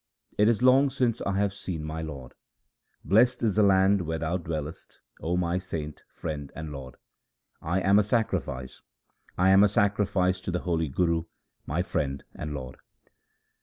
It 0.35 0.49
is 0.49 0.63
long 0.63 0.89
since 0.89 1.21
I 1.21 1.33
have 1.37 1.53
seen 1.53 1.83
my 1.83 2.01
lord. 2.01 2.33
Blest 3.05 3.43
is 3.43 3.53
the 3.53 3.61
land 3.61 4.01
where 4.01 4.17
thou 4.17 4.37
dwellest, 4.37 4.97
O 5.21 5.37
my 5.37 5.59
saint, 5.59 6.01
friend, 6.11 6.51
and 6.55 6.71
lord. 6.71 6.95
I 7.61 7.81
am 7.81 7.99
a 7.99 8.03
sacrifice, 8.03 8.81
I 9.37 9.51
am 9.51 9.63
a 9.63 9.69
sacrifice 9.69 10.39
to 10.39 10.49
the 10.49 10.61
holy 10.61 10.87
Guru, 10.89 11.25
my 11.67 11.83
friend 11.83 12.23
and 12.33 12.51
lord. 12.55 12.77